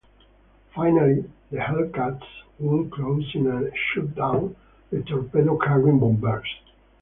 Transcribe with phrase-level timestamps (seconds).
[0.73, 2.23] Finally, the Hellcats
[2.57, 4.55] would close in and shoot down
[4.89, 6.47] the torpedo-carrying bombers.